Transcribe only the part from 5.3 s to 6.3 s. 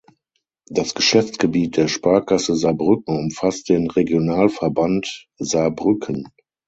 Saarbrücken.